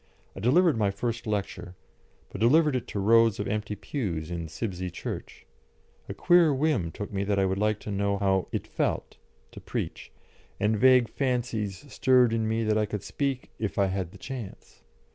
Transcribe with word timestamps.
I 0.35 0.39
delivered 0.39 0.77
my 0.77 0.89
first 0.89 1.27
lecture, 1.27 1.75
but 2.31 2.41
delivered 2.41 2.75
it 2.75 2.87
to 2.87 2.99
rows 2.99 3.39
of 3.39 3.47
empty 3.47 3.75
pews 3.75 4.31
in 4.31 4.47
Sibsey 4.47 4.89
Church. 4.89 5.45
A 6.09 6.13
queer 6.15 6.51
whim 6.51 6.89
took 6.91 7.13
me 7.13 7.23
that 7.25 7.37
I 7.37 7.45
would 7.45 7.59
like 7.59 7.79
to 7.81 7.91
know 7.91 8.17
how 8.17 8.47
"it 8.51 8.65
felt" 8.65 9.17
to 9.51 9.61
preach, 9.61 10.11
and 10.59 10.75
vague 10.79 11.07
fancies 11.07 11.85
stirred 11.93 12.33
in 12.33 12.47
me 12.47 12.63
that 12.63 12.79
I 12.79 12.87
could 12.87 13.03
speak 13.03 13.51
if 13.59 13.77
I 13.77 13.85
had 13.93 14.09
the 14.11 14.17
chance. 14.17 14.81